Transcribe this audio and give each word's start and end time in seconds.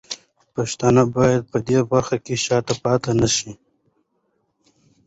پښتانه 0.55 1.03
باید 1.15 1.41
په 1.51 1.57
دې 1.67 1.79
برخه 1.91 2.17
کې 2.25 2.35
شاته 2.45 2.73
پاتې 2.83 3.11
نه 3.21 3.27
شي. 3.35 3.51